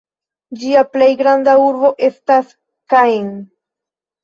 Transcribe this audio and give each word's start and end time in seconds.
Ĝia 0.61 0.81
plej 0.93 1.09
granda 1.19 1.53
urbo 1.67 1.93
estas 2.09 2.51
Caen. 2.95 3.31